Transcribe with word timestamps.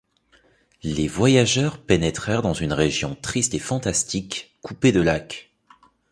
Les 0.81 1.07
voyageurs 1.07 1.77
pénétrèrent 1.79 2.41
dans 2.41 2.55
une 2.55 2.73
région 2.73 3.13
triste 3.21 3.53
et 3.53 3.59
fantastique, 3.59 4.57
coupée 4.63 4.91
de 4.91 4.99
lacs. 4.99 5.51